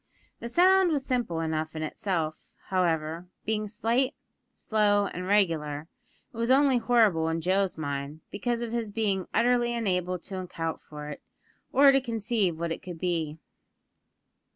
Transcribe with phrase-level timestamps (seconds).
[0.39, 4.15] The sound was simple enough in itself, however; being slight,
[4.51, 5.89] slow, and regular,
[6.33, 10.81] and was only horrible in Joe's mind, because of his being utterly unable to account
[10.81, 11.21] for it,
[11.71, 13.37] or to conceive what it could be.